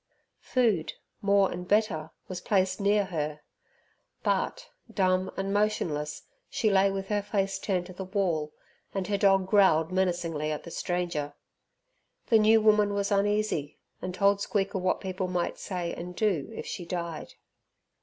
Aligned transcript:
Food, 0.41 0.93
more 1.21 1.51
and 1.51 1.67
better, 1.67 2.09
was 2.27 2.41
placed 2.41 2.81
near 2.81 3.05
her 3.05 3.41
but, 4.23 4.69
dumb 4.91 5.29
and 5.37 5.53
motionless, 5.53 6.23
she 6.49 6.71
lay 6.71 6.89
with 6.89 7.09
her 7.09 7.21
face 7.21 7.59
turned 7.59 7.85
to 7.85 7.93
the 7.93 8.03
wall, 8.05 8.51
and 8.95 9.05
her 9.05 9.17
dog 9.19 9.45
growled 9.47 9.91
menacingly 9.91 10.51
at 10.51 10.63
the 10.63 10.71
stranger. 10.71 11.35
The 12.29 12.39
new 12.39 12.59
woman 12.61 12.95
was 12.95 13.11
uneasy, 13.11 13.77
and 14.01 14.11
told 14.11 14.41
Squeaker 14.41 14.79
what 14.79 15.01
people 15.01 15.27
might 15.27 15.59
say 15.59 15.93
and 15.93 16.15
do 16.15 16.49
if 16.51 16.65
she 16.65 16.83
died. 16.83 17.35